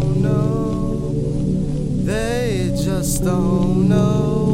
don't 0.00 0.22
know. 0.22 1.12
They 2.04 2.70
just 2.76 3.24
don't 3.24 3.88
know. 3.88 4.47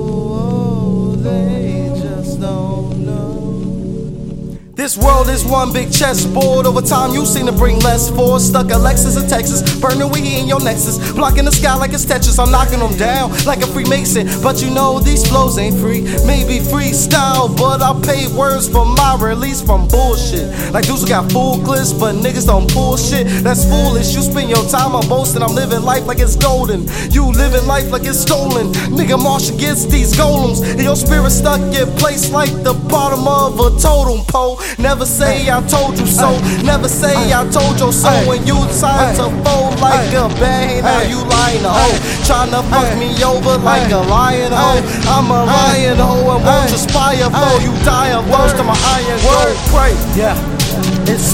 This 4.85 4.99
world 4.99 5.31
is 5.31 5.47
one 5.47 5.73
big 5.73 5.91
chessboard. 5.91 6.67
Over 6.67 6.83
time, 6.83 7.15
you 7.15 7.25
seem 7.25 7.47
to 7.47 7.53
bring 7.53 7.79
less 7.79 8.11
force. 8.11 8.45
Stuck 8.45 8.67
a 8.67 8.77
Lexus 8.77 9.17
in 9.17 9.27
Texas, 9.27 9.63
burning 9.81 10.11
weed 10.11 10.41
in 10.41 10.47
your 10.47 10.61
Nexus. 10.63 11.01
Blocking 11.13 11.47
the 11.47 11.53
sky 11.53 11.75
like 11.77 11.95
it's 11.95 12.05
Tetris. 12.05 12.39
I'm 12.39 12.53
knocking 12.53 12.81
them 12.81 12.95
down 12.99 13.33
like 13.47 13.63
a 13.63 13.67
Freemason. 13.67 14.29
But 14.43 14.61
you 14.61 14.69
know 14.69 15.01
these 15.01 15.27
flows 15.27 15.57
ain't 15.57 15.81
free. 15.81 16.03
Maybe 16.27 16.61
freestyle, 16.61 17.49
but 17.57 17.81
I 17.81 17.97
pay 18.05 18.29
words 18.37 18.69
for 18.69 18.85
my 18.85 19.17
release 19.19 19.63
from 19.63 19.89
bullshit. 19.89 20.53
Like 20.75 20.85
dudes 20.85 21.01
who 21.01 21.09
got 21.09 21.33
full 21.33 21.65
clips, 21.65 21.95
but 21.95 22.17
niggas 22.17 22.45
don't 22.45 22.71
pull 22.71 22.99
shit. 22.99 23.27
That's 23.43 23.65
foolish. 23.65 24.15
You 24.15 24.21
spend 24.21 24.51
your 24.51 24.69
time 24.69 24.95
on 24.95 25.09
boasting. 25.09 25.43
I'm 25.43 25.55
living 25.55 25.81
life 25.81 26.05
like 26.05 26.19
it's 26.19 26.37
golden. 26.37 26.85
You 27.09 27.33
living 27.33 27.65
life 27.67 27.91
like 27.91 28.05
it's 28.05 28.21
stolen. 28.21 28.69
Nigga, 28.93 29.17
march 29.17 29.49
against 29.49 29.91
these 29.91 30.13
golems. 30.13 30.61
And 30.61 30.83
your 30.83 30.97
spirit 30.97 31.31
stuck 31.31 31.63
in 31.73 31.89
place 31.97 32.31
like 32.31 32.53
the 32.63 32.75
bottom 32.93 33.27
of 33.27 33.57
a 33.59 33.81
totem 33.81 34.21
pole. 34.29 34.61
Never 34.79 35.07
say 35.07 35.49
I 35.51 35.61
told 35.67 35.99
you 35.99 36.07
so. 36.07 36.39
Never 36.63 36.89
say 36.89 37.33
I 37.33 37.49
told 37.51 37.81
you 37.81 37.93
so. 37.93 38.11
When 38.29 38.47
you 38.47 38.57
decide 38.67 39.17
to 39.17 39.31
fold 39.45 39.81
like 39.81 40.13
a 40.13 40.29
bad, 40.41 40.85
now 40.85 41.03
you 41.03 41.19
lying 41.25 41.65
a 41.65 41.73
hoe. 41.73 41.99
Tryna 42.27 42.63
fuck 42.71 42.99
me 42.99 43.11
over 43.25 43.59
like 43.63 43.91
a 43.93 43.99
lion 43.99 44.53
hoe. 44.53 44.83
I'm 45.09 45.31
a 45.31 45.45
lion 45.45 45.99
hoe 45.99 46.37
and 46.37 46.45
won't 46.45 46.73
aspire 46.73 47.31
for 47.31 47.55
you 47.63 47.73
die 47.85 48.13
of 48.13 48.25
thirst 48.27 48.57
to 48.57 48.65
my 48.65 48.77
iron 48.97 49.21
word. 49.25 49.57
Pray, 49.71 49.93
yeah. 50.19 50.54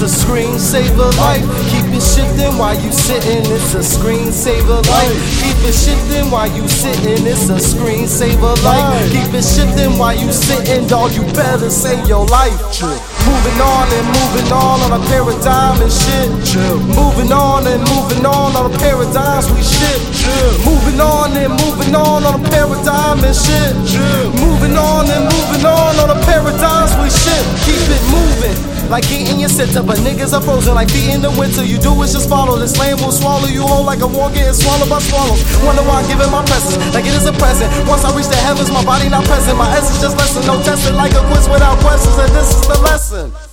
It's 0.01 0.17
a 0.17 0.25
screensaver 0.25 1.13
life. 1.21 1.45
Keep 1.69 1.93
it 1.93 2.01
shifting 2.01 2.57
while 2.57 2.73
you 2.73 2.91
sitting. 2.91 3.45
It's 3.53 3.75
a 3.77 3.84
screensaver 3.84 4.81
life. 4.89 5.12
Keep 5.45 5.61
it 5.69 5.77
shifting 5.77 6.31
while 6.33 6.48
you 6.48 6.67
sitting. 6.73 7.20
It's 7.29 7.53
a 7.53 7.61
screensaver 7.61 8.57
life. 8.65 9.12
Keep 9.12 9.37
it 9.37 9.45
shifting 9.45 10.01
while 10.01 10.17
you 10.17 10.33
sitting. 10.33 10.89
Dog, 10.89 11.12
you 11.12 11.20
better 11.37 11.69
save 11.69 12.09
your 12.09 12.25
life. 12.33 12.57
Moving 12.81 13.61
on 13.61 13.92
and 13.92 14.09
moving 14.09 14.48
on 14.48 14.81
on 14.89 14.97
a 14.97 15.01
paradigm 15.12 15.77
and 15.84 15.92
shit. 15.92 16.33
Moving 16.97 17.29
on 17.31 17.67
and 17.69 17.85
moving 17.85 18.25
on 18.25 18.57
on 18.57 18.73
a 18.73 18.79
paradigms 18.81 19.53
we 19.53 19.61
shit. 19.61 20.01
Moving 20.64 20.97
on 20.97 21.37
and 21.37 21.53
moving 21.61 21.95
on 21.95 22.25
on 22.25 22.41
a 22.41 22.48
paradigm 22.48 23.20
and 23.20 23.37
shit. 23.37 23.77
Moving 24.41 24.80
on 24.80 24.80
Like 28.91 29.06
eating 29.06 29.38
your 29.38 29.48
center, 29.48 29.86
but 29.86 30.02
niggas 30.02 30.34
are 30.34 30.42
frozen 30.42 30.74
like 30.74 30.91
feet 30.91 31.14
in 31.14 31.22
the 31.22 31.30
winter. 31.38 31.64
You 31.64 31.78
do 31.78 31.94
is 32.02 32.12
just 32.12 32.28
follow. 32.28 32.58
This 32.58 32.77
land 32.77 32.98
will 32.98 33.14
swallow 33.14 33.46
you 33.46 33.62
whole 33.62 33.84
like 33.84 34.00
a 34.00 34.06
war 34.06 34.28
getting 34.34 34.52
swallowed 34.52 34.91
by 34.91 34.98
swallows. 34.98 35.38
Wonder 35.62 35.86
why 35.86 36.02
I 36.02 36.08
give 36.10 36.19
it 36.19 36.27
my 36.27 36.42
presence, 36.42 36.74
like 36.92 37.06
it 37.06 37.14
is 37.14 37.24
a 37.24 37.33
present. 37.38 37.70
Once 37.86 38.05
I 38.05 38.11
reach 38.16 38.27
the 38.27 38.36
heavens, 38.42 38.68
my 38.68 38.84
body 38.84 39.08
not 39.08 39.24
present. 39.30 39.56
My 39.56 39.70
essence 39.78 40.02
just 40.02 40.18
lesson, 40.18 40.42
no 40.42 40.58
testing, 40.66 40.96
like 40.96 41.14
a 41.14 41.22
quiz 41.30 41.48
without 41.48 41.78
questions. 41.78 42.18
And 42.18 42.34
this 42.34 42.50
is 42.50 42.66
the 42.66 42.78
lesson. 42.83 43.50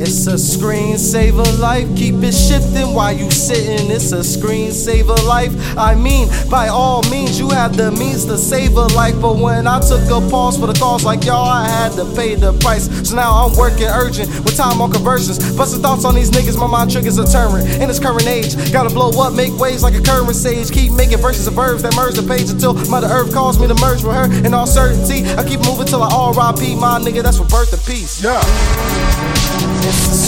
It's 0.00 0.26
a 0.26 0.34
screensaver 0.34 1.58
life. 1.58 1.88
Keep 1.96 2.22
it 2.22 2.32
shifting 2.32 2.94
while 2.94 3.12
you 3.12 3.30
sitting. 3.30 3.90
It's 3.90 4.12
a 4.12 4.20
screensaver 4.20 5.18
life. 5.26 5.52
I 5.76 5.94
mean, 5.94 6.28
by 6.50 6.68
all 6.68 7.02
means, 7.10 7.38
you 7.38 7.50
have 7.50 7.76
the 7.76 7.90
means 7.92 8.24
to 8.26 8.38
save 8.38 8.76
a 8.76 8.86
life. 8.94 9.20
But 9.20 9.36
when 9.36 9.66
I 9.66 9.80
took 9.80 10.04
a 10.10 10.20
pause 10.30 10.58
for 10.58 10.66
the 10.66 10.74
cause 10.74 11.04
like 11.04 11.24
y'all, 11.24 11.48
I 11.48 11.68
had 11.68 11.92
to 11.92 12.04
pay 12.14 12.34
the 12.34 12.52
price. 12.60 12.86
So 13.08 13.16
now 13.16 13.44
I'm 13.44 13.56
working 13.56 13.86
urgent 13.86 14.28
with 14.44 14.56
time 14.56 14.80
on 14.80 14.90
conversions. 14.90 15.38
Busting 15.56 15.82
thoughts 15.82 16.04
on 16.04 16.14
these 16.14 16.30
niggas, 16.30 16.58
my 16.58 16.66
mind 16.66 16.90
triggers 16.90 17.18
a 17.18 17.26
turn. 17.26 17.60
In 17.80 17.88
this 17.88 17.98
current 17.98 18.26
age, 18.26 18.54
gotta 18.72 18.90
blow 18.90 19.10
up, 19.20 19.32
make 19.34 19.56
waves 19.58 19.82
like 19.82 19.94
a 19.94 20.00
current 20.00 20.34
sage. 20.34 20.70
Keep 20.70 20.92
making 20.92 21.18
verses 21.18 21.46
of 21.46 21.54
verbs 21.54 21.82
that 21.82 21.94
merge 21.96 22.14
the 22.14 22.22
page 22.22 22.50
until 22.50 22.74
Mother 22.88 23.08
Earth 23.08 23.32
calls 23.32 23.58
me 23.58 23.66
to 23.66 23.74
merge 23.76 24.02
with 24.02 24.14
her. 24.14 24.30
In 24.46 24.54
all 24.54 24.66
certainty, 24.66 25.24
I 25.36 25.44
keep 25.44 25.60
moving 25.60 25.86
till 25.86 26.02
I 26.02 26.08
RIP 26.08 26.78
my 26.78 26.98
nigga. 26.98 27.22
That's 27.22 27.38
for 27.38 27.44
birth 27.44 27.72
of 27.72 27.84
peace. 27.84 28.22
Yeah. 28.22 29.07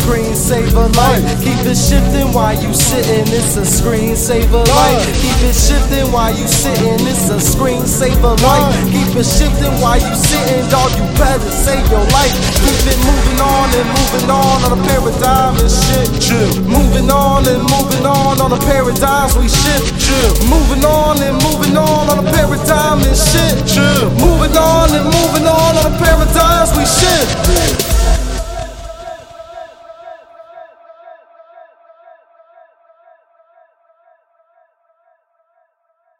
Screensaver 0.01 0.89
life. 0.97 1.23
Keep 1.45 1.61
it 1.69 1.77
shifting 1.77 2.33
while 2.33 2.57
you 2.57 2.73
sitting. 2.73 3.29
It's 3.29 3.57
a 3.61 3.65
screensaver 3.69 4.65
life. 4.67 5.05
Keep 5.21 5.45
it 5.45 5.55
shifting 5.55 6.11
while 6.11 6.33
you 6.33 6.49
sitting. 6.49 6.97
It's 7.05 7.29
a 7.29 7.37
screensaver 7.37 8.35
life. 8.41 8.75
Keep 8.89 9.13
it 9.21 9.29
shifting 9.29 9.77
while 9.85 10.01
you 10.01 10.15
sitting. 10.17 10.65
Dog, 10.73 10.91
you 10.97 11.05
better 11.21 11.53
save 11.53 11.85
your 11.93 12.03
life. 12.17 12.33
Keep 12.65 12.81
it 12.89 12.99
moving 13.05 13.41
on 13.45 13.69
and 13.77 13.89
moving 13.93 14.31
on 14.33 14.57
on 14.65 14.73
a 14.73 14.81
paradigm 14.89 15.61
and 15.61 15.69
shit. 15.69 16.09
Moving 16.65 17.11
on 17.11 17.47
and 17.47 17.63
moving 17.69 18.07
on 18.07 18.41
on 18.41 18.53
a 18.57 18.61
paradigm 18.65 19.29
we 19.37 19.53
shit. 19.53 19.85
Moving 20.49 20.85
on 20.85 21.21
and 21.21 21.37
moving 21.45 21.77
on 21.77 22.09
on 22.09 22.25
a 22.25 22.27
paradigm 22.33 23.05
and 23.05 23.17
shit. 23.17 23.53
Moving 24.17 24.57
on 24.57 24.91
and 24.97 25.05
moving 25.05 25.47
on 25.47 25.77
on 25.77 25.85
a 25.93 25.95
paradigm 26.01 26.67
we 26.73 26.89
shit. 26.89 27.80